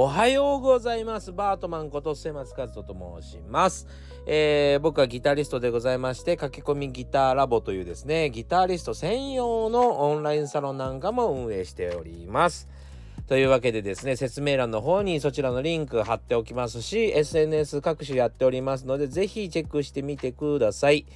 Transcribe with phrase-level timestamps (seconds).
[0.00, 1.32] おはようございます。
[1.32, 3.88] バートマンこと末松和人と申します、
[4.26, 12.68] えー、僕はギタリストでございまして、駆け込みギターラボというですね、ギタリスト専用のオンラインサロンなんかも運営しております。
[13.26, 21.06] というわけでですね、説明欄の方にそちらのリンク貼っておきますし、SNS 各種やっておりますので、ぜひチェックしてみてください。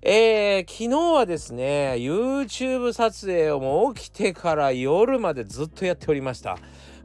[0.00, 6.56] えー、昨日はですね、YouTube 撮影をもう起きてから夜までずっとやっておりました。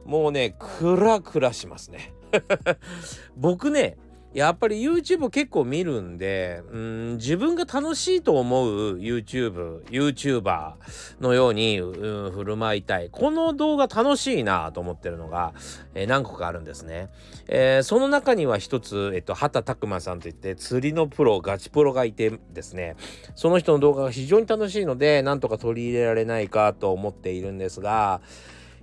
[0.04, 2.12] もうねクラクラしますね。
[3.36, 3.96] 僕ね
[4.34, 10.72] やっぱり YouTube 結構見るんでうん自分が楽しいと思う YouTube YouTuber
[11.20, 13.10] のように、うん、振る舞いたい。
[13.10, 15.54] この動画楽しいなと思ってるのが、
[15.94, 17.10] えー、何個かあるんですね、
[17.46, 22.96] えー、その中には一つ、えっと、畑拓馬さんといって釣りのプロガチプロがいてですね。
[23.36, 28.20] その人の動画が非常に楽しいのでなんとか取り入れられないかと思っているんですが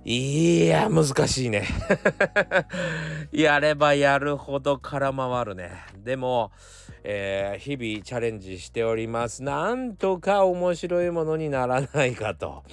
[0.04, 1.64] いや、難しいね。
[3.30, 5.70] やればやるほど空回るね。
[5.96, 6.50] でも、
[7.04, 9.44] えー、日々チャレンジしております。
[9.44, 12.64] なんとか面白いものにならないかと。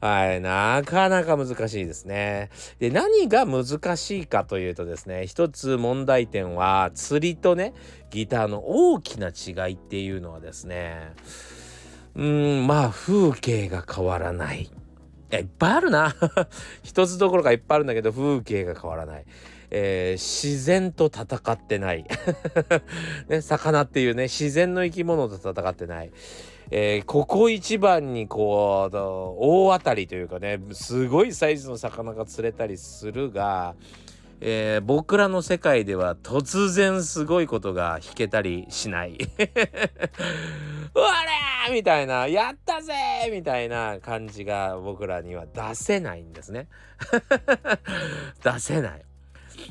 [0.00, 2.50] はい、なかなか難しいですね。
[2.78, 7.74] で、何が難しいかというとですね、一つ問題点は、釣りとね、
[8.10, 11.12] ギターの大きな違いっていうのはですね、
[12.14, 14.70] うん、まあ、風景が変わらない。
[15.38, 16.14] いっぱいあるな。
[16.82, 19.24] 一つどころかいっぱいあるんだけど風景が変わらない、
[19.70, 22.04] えー、自然と戦ってない。
[23.28, 26.10] ね、魚っていうね自然の生き物と戦ってない、
[26.70, 33.74] えー、ここ一番にこう大当たりというかねすごいサイズの魚が釣れたりするが
[34.42, 39.12] えー、僕らの世界では突然すごいことが弾けたりしない。
[40.94, 42.92] うわれみたいな、やったぜ
[43.30, 46.68] みたいな感じが僕らには出せないんですね。
[48.42, 49.04] 出せない。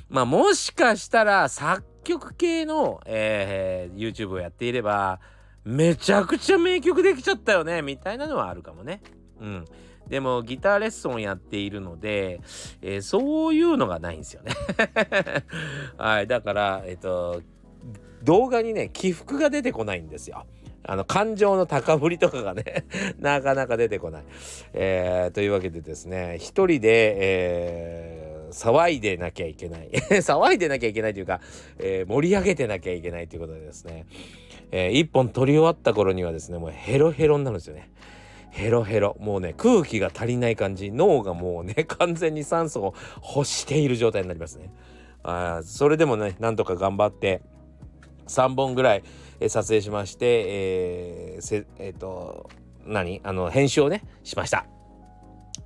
[0.09, 5.19] まあもしかしたら作曲系の、えー、YouTube をやっていれば
[5.63, 9.01] めちゃくちゃ名曲できちゃったよねみたいなのはあるかもね。
[9.39, 9.65] うん。
[10.07, 12.41] でもギターレッスンをやっているので、
[12.81, 14.53] えー、そういうのがないんですよね
[15.97, 16.27] はい。
[16.27, 17.43] だから、えっ、ー、と、
[18.23, 20.45] 動画にね、起伏が出てこないんですよ。
[20.83, 22.85] あの感情の高ぶりとかがね
[23.19, 24.23] なかなか出てこない。
[24.73, 29.89] えー、というわけでですね一人で、えー、騒いでなきゃいけない。
[30.21, 31.41] 騒いでなきゃいけないというか、
[31.79, 34.05] えー、盛り上げてなきゃいけないということでですね、
[34.71, 37.89] えー、本撮り終わった頃にはですねもうヘロヘロになるんですよね。
[38.51, 39.15] ヘロヘロ。
[39.19, 40.91] もうね空気が足りない感じ。
[40.91, 42.93] 脳がもうね 完全に酸素を
[43.35, 44.71] 欲している状態になりますね。
[45.23, 47.41] あそれでもねなんとか頑張って
[48.29, 49.03] 3本ぐらい、
[49.39, 52.49] え撮影しまして、えー、えっ、ー、と
[52.85, 53.21] 何？
[53.23, 54.65] あの編集をねしました。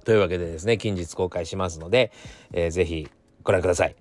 [0.06, 2.12] というわけでですね近日公開しますので、
[2.52, 3.08] えー、ぜひ
[3.44, 3.96] ご覧ください。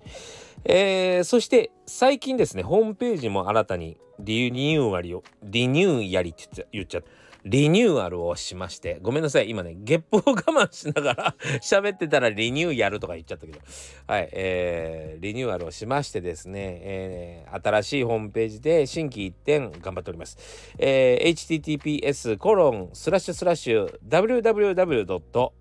[0.65, 7.22] えー、そして最近ですねホームページも新たにリニューアルをリニューやりって言っちゃった。
[7.45, 13.59] リニューアルをしまして、ごめんなさい、今ね、ゲップを我慢しながら 喋ってたらリニューやるとか言っちゃったけど、
[14.07, 20.37] はい、えー、リニューアルをしましてですね、えー、新しいホームページで新規一点頑張っております。
[20.77, 25.51] えー、https コロンスラッシュスラッシュ www.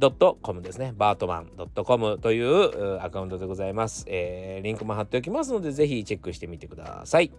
[0.08, 0.94] ットコムですね。
[0.96, 4.64] バートマンドットコムというアカウントでございます、えー。
[4.64, 7.32] リンクも貼っておきますので、ぜひチェックしてみてください。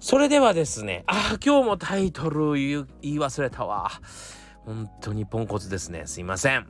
[0.00, 3.90] それではですね、あ、今日もタイトル言い忘れたわ。
[4.64, 6.02] 本当にポンコツですね。
[6.06, 6.66] すいません。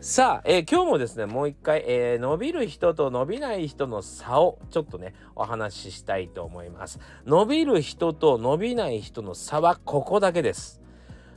[0.00, 6.98] さあ、えー、今日もですね、もう一回、えー、伸びる人と伸びない人の差をちょっとね、お話ししたいと思います。
[7.24, 10.81] 伸びる人と伸びない人の差はここだけです。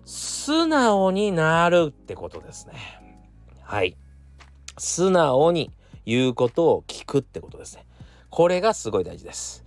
[0.05, 2.73] 素直になるってことですね。
[3.61, 3.97] はい。
[4.77, 5.71] 素直に
[6.05, 7.85] 言うことを聞くってことですね。
[8.35, 9.63] これがすごい大事です。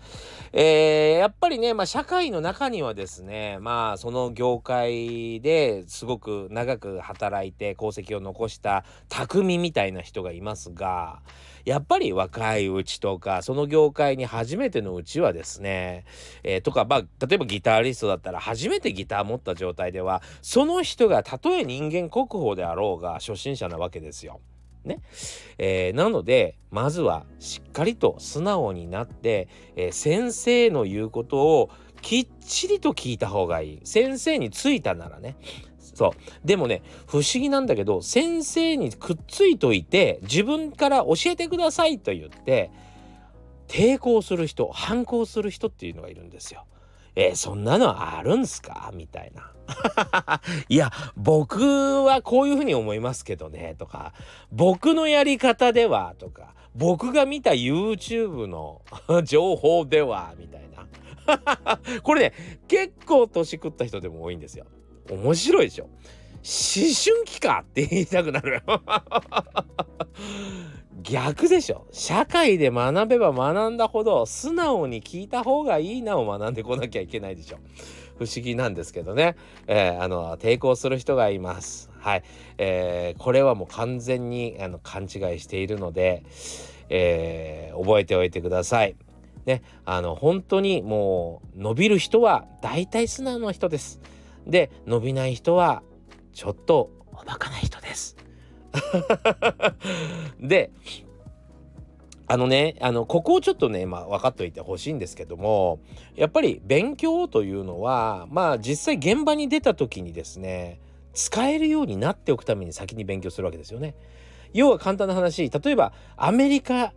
[0.52, 11.22] えー、やっぱりね、まあ、社会の中にはですね、まあ、その業界ですごく長く働いて功績を残した匠みたいな人がいますが、
[11.64, 16.04] やっぱり若いうちとか、その業界に初めてのうちはですね、
[16.42, 24.42] えー、とか、まあ、例えばギタリストだったら初めてギター持った状態では、その人がたとえ人間国宝であろうが初心者なわけですよ。
[24.88, 25.00] ね。
[25.58, 31.70] えー、なのでまずはしっかりと素直になって、えー、先生の言うことを
[32.02, 33.80] きっちりと聞いた方がいい。
[33.84, 35.36] 先生についたならね。
[35.94, 36.46] そう。
[36.46, 42.70] でもね、不思議なんだけど、先生にくっついといて、自分から教えてくださいと言って、
[43.66, 46.66] 抵抗する人、反抗する人っていうのがいるんですよ。
[47.20, 48.92] えー、そんなのあるんすか？
[48.94, 49.50] みたいな。
[50.70, 54.14] いや僕はこういうふうに思いますけどねとか
[54.50, 58.80] 僕のやり方ではとか僕が見た YouTube の
[59.24, 60.86] 情報ではみたいな。
[62.02, 62.32] これね
[62.68, 64.64] 結構年食った人でも多いんですよ。
[65.10, 65.84] 面白いでしょ。
[65.84, 65.92] 思
[66.94, 68.62] 春期かって言いたくなる。
[71.02, 71.86] 逆でしょ。
[71.92, 77.58] 社会で学べば学んだほど素直に聞いた方がいいなを学んでこなきゃいけないでしょ。
[78.18, 79.36] 不思議なんですけどね、
[79.68, 81.88] えー、あの抵抗する人がいます。
[81.98, 82.24] はい、
[82.58, 85.08] えー、これはもう完全にあの勘違い
[85.38, 86.24] しているので、
[86.88, 88.96] えー、覚えておいてください。
[89.46, 89.62] ね。
[89.84, 94.00] あの本当にもう伸びる人は大体素直な人です。
[94.46, 95.82] で伸びない人は
[96.32, 98.16] ちょっとおバカな人です。
[100.40, 100.70] で
[102.26, 105.80] あのねあのここをちょっとねまあ分かっておいてほしいんですけども
[106.14, 110.80] やっぱり勉強というのはまあ実際現場に出た時にですね
[111.14, 113.94] 使えるようになっておくために先に勉強するわけですよね。
[114.52, 116.92] 要は簡単な話例えばアメリカ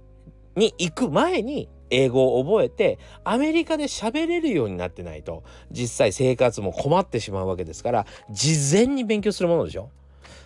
[0.56, 9.92] に行く前に英語を覚えてアメリカで喋れるようになってないと実際生活も困ってしまうわけですから事前に勉強するものでしょ。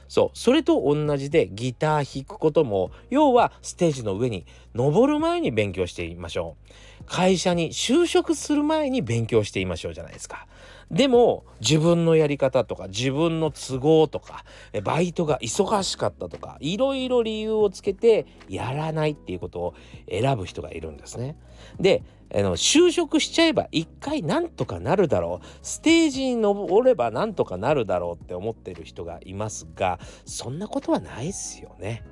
[0.07, 0.37] そう。
[0.37, 6.55] それと同じでギター弾くことも要はステージの上に登る前に勉強していましょ
[7.01, 7.03] う。
[7.05, 10.47] 会社に就職する前に勉強していましょうじゃないですか。
[10.91, 14.45] でも自分のやり方とか自分の都合とか
[14.83, 19.73] バイトが忙しかったとかいろいろ理由をつけてやらないっていうことを
[20.09, 21.37] 選ぶ人がいるんですね。
[21.79, 22.03] で
[22.33, 32.03] あの就職しちゃえば一回なんとかなるだろうステージに登ればなんとかなるだろうって思ってる人がいますがそんなことはないっすよね。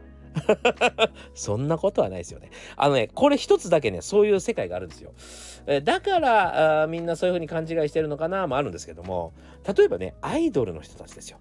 [1.33, 2.49] そんなことはないですよね。
[2.75, 5.13] あのね、これ一つだけね、そういう世界があるんですよ。
[5.67, 9.33] えだからあみんなそういう風に勘違いしてるのかなもあるんですけども、
[9.77, 11.37] 例えばね、アイドルの人たちですよ。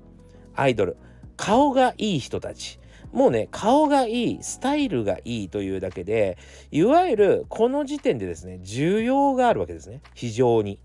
[0.55, 0.97] アイドル。
[1.37, 2.79] 顔がいい人たち。
[3.13, 6.39] もうね、顔がいい、スタイルがいいというだけで、
[6.71, 10.01] いわゆるこの時点でですね、需要があるわけですね。
[10.15, 10.79] 非常に。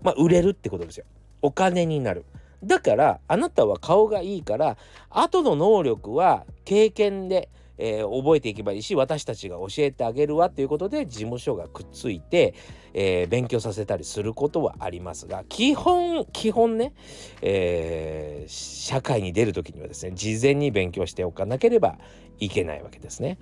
[0.00, 1.06] まあ、売れるってことですよ。
[1.42, 2.24] お金になる。
[2.64, 4.76] だからあなたは顔がいいから
[5.10, 12.54] 後の能力は経験で、えー、覚えていけばいいし私たちが教えてあげるわということで事務所がくっついて、
[12.94, 16.92] えー、勉強させたりすることはありますが基本基本ね、
[17.40, 21.98] えー、社会に出る時にはですね事前に勉強しておかなければ
[22.38, 23.38] いけないわけですね。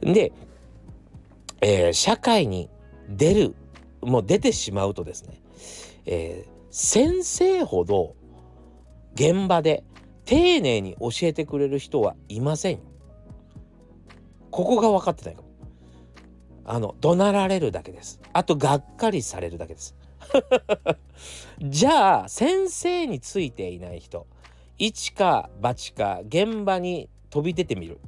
[0.00, 0.32] で、
[1.60, 2.70] え社会に
[3.08, 3.54] 出る
[4.02, 5.40] もう出てしまうとですね、
[6.04, 8.14] え先生ほど
[9.16, 9.82] 現場で
[10.26, 12.80] 丁寧に教えてくれる人はいません
[14.50, 15.48] ここが分かってないかも。
[16.64, 18.20] あの怒鳴られるだけです。
[18.32, 19.94] あとがっかりされるだけです。
[21.62, 24.26] じゃあ先生についていない人
[24.78, 28.00] 一か八か現場に飛び出てみる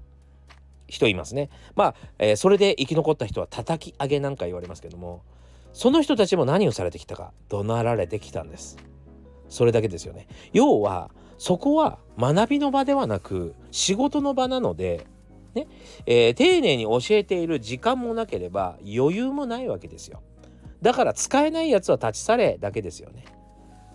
[0.89, 1.51] 人いますね。
[1.77, 5.23] まあ、えー、それで生き残った人は叩き上げなんか言われますけども
[5.73, 8.77] その人たちも何をされてきたか怒鳴られてきたんです。
[9.49, 10.27] それだけですよね。
[10.53, 15.07] 要はそこは学びの場ではなく仕事の場なので
[15.55, 15.67] ね
[16.05, 20.23] えー、丁寧に教えている時間もなければ余裕もないわけですよ。
[20.83, 23.25] だから使えないやつは立ち去れだけですよね。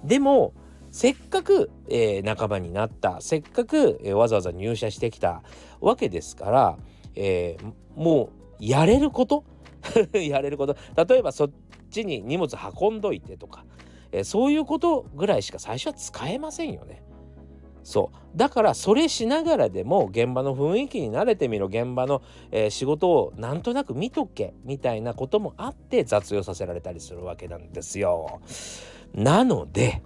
[0.03, 0.53] でも
[0.89, 5.43] せっかく、えー、仲間になったせっかく、えー、わざわざ入社してきた
[5.79, 6.77] わけですから、
[7.15, 9.43] えー、もうやれること？
[10.13, 10.75] やれること？
[11.07, 11.51] 例えばそっ
[11.89, 13.63] ちに荷物運んどいてとか
[14.13, 17.03] えそういうことぐらいしか最初は使えませんよね。
[17.83, 28.39] そうだからそれしながらでも現場の雰囲気に慣れてみろ現場の、えー、仕事をなんとなく見とけみたいなこともあって雑用させられたりするわけなんですよ。
[29.13, 30.01] なので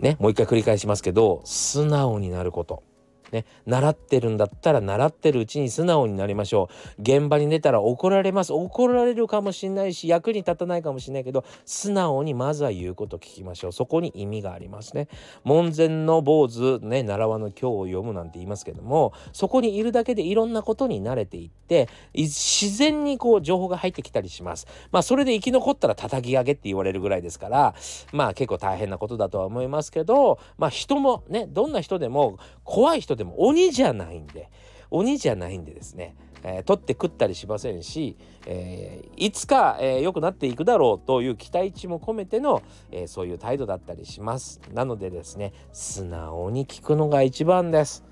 [0.00, 2.89] ねもう一回繰り返しますけど素直になること。
[3.32, 6.68] ね、習ってるんだったら習ってるうちに素直になりましょ
[6.98, 7.02] う。
[7.02, 8.52] 現場に出たら怒られます。
[8.52, 13.72] 怒られるかもしれないし役に立たないかもしれないけど素直にまずは言うこと聞きましょう。
[13.72, 15.08] そこに意味がありますね。
[15.44, 24.66] 門前の坊主ね習わぬ今日を読むなんて言いますけどもそこにいるだけでいろんなことに慣れていって自然にこう情報が入ってきたりします。
[24.90, 27.74] まあそれで生き残ったら叩き上げって言われるぐらいですから
[28.12, 34.48] まあ結構大変なことだとは思いますけどまあ人もねどんな人でも怖い人でも鬼じゃないんで
[34.90, 44.62] 鬼じゃないんでですね、えー、取って食ったりしませんし、えー、いつか良、えー、くなっていくだろうという期待値も込めての、えそういう態度だったりします。
[44.72, 48.04] なのでですね素直に聞くのが一番です。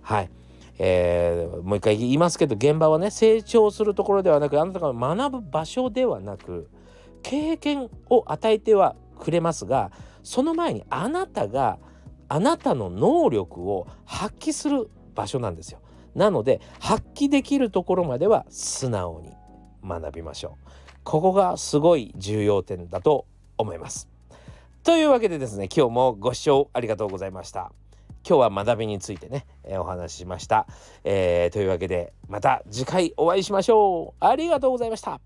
[0.00, 0.30] はい。
[0.78, 6.70] えー、もう一回言いますけど現場はね成長するところではなくあなたが学ぶ場所ではなく
[7.22, 9.90] 経験を与えてはくれますが
[10.22, 11.78] その前にあなたが
[12.32, 15.80] あなたの能力を発揮する場所なんですよ。
[16.14, 19.34] なので発揮できるところまでは素直に
[19.86, 20.70] 学びましょう。
[21.04, 23.26] ここがすごい重要点だと
[23.58, 24.08] 思います。
[24.82, 27.70] というわけでですね今日もご視聴ありがとうございました。
[28.26, 30.66] 今日は学びについてね、えー、お話ししました、
[31.04, 34.24] えー、というわけでまた次回お会いしましょう。
[34.24, 35.20] ありがとうございました。